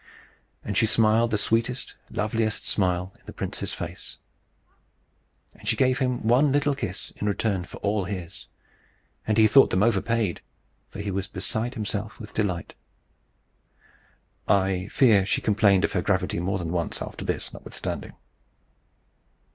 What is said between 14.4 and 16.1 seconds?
I fear she complained of her